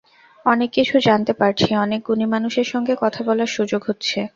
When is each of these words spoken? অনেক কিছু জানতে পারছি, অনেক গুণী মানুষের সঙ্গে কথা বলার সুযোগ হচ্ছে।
অনেক 0.45 0.69
কিছু 0.71 0.95
জানতে 0.99 1.33
পারছি, 1.33 1.69
অনেক 1.75 1.99
গুণী 2.03 2.25
মানুষের 2.25 2.67
সঙ্গে 2.67 2.93
কথা 3.01 3.21
বলার 3.23 3.49
সুযোগ 3.49 3.81
হচ্ছে। 3.87 4.19